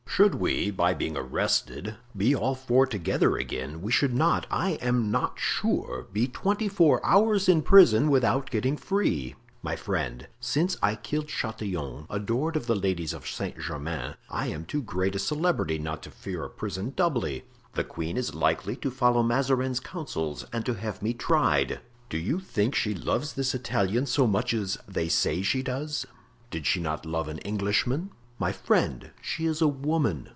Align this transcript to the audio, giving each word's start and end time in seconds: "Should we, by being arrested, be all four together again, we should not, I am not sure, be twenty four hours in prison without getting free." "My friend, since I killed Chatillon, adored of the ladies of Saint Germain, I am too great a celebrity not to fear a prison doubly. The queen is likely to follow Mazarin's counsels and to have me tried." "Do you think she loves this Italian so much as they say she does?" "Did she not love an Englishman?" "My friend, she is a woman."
"Should 0.13 0.35
we, 0.35 0.69
by 0.69 0.93
being 0.93 1.17
arrested, 1.17 1.95
be 2.15 2.35
all 2.35 2.53
four 2.53 2.85
together 2.85 3.37
again, 3.37 3.81
we 3.81 3.91
should 3.93 4.13
not, 4.13 4.45
I 4.51 4.71
am 4.73 5.09
not 5.09 5.39
sure, 5.39 6.05
be 6.11 6.27
twenty 6.27 6.67
four 6.67 7.03
hours 7.03 7.47
in 7.49 7.61
prison 7.63 8.11
without 8.11 8.51
getting 8.51 8.75
free." 8.77 9.35
"My 9.63 9.75
friend, 9.77 10.27
since 10.39 10.75
I 10.83 10.95
killed 10.95 11.29
Chatillon, 11.29 12.05
adored 12.09 12.55
of 12.57 12.67
the 12.67 12.75
ladies 12.75 13.13
of 13.13 13.25
Saint 13.25 13.57
Germain, 13.59 14.15
I 14.29 14.47
am 14.47 14.65
too 14.65 14.83
great 14.83 15.15
a 15.15 15.17
celebrity 15.19 15.79
not 15.79 16.03
to 16.03 16.11
fear 16.11 16.43
a 16.43 16.49
prison 16.49 16.93
doubly. 16.95 17.45
The 17.73 17.85
queen 17.85 18.15
is 18.17 18.35
likely 18.35 18.75
to 18.75 18.91
follow 18.91 19.23
Mazarin's 19.23 19.79
counsels 19.79 20.45
and 20.53 20.65
to 20.67 20.73
have 20.73 21.01
me 21.01 21.13
tried." 21.13 21.79
"Do 22.09 22.17
you 22.17 22.39
think 22.39 22.75
she 22.75 22.93
loves 22.93 23.33
this 23.33 23.55
Italian 23.55 24.05
so 24.05 24.27
much 24.27 24.53
as 24.53 24.77
they 24.87 25.07
say 25.07 25.41
she 25.41 25.63
does?" 25.63 26.05
"Did 26.51 26.67
she 26.67 26.79
not 26.81 27.05
love 27.07 27.27
an 27.29 27.39
Englishman?" 27.39 28.11
"My 28.39 28.51
friend, 28.51 29.11
she 29.21 29.45
is 29.45 29.61
a 29.61 29.67
woman." 29.67 30.27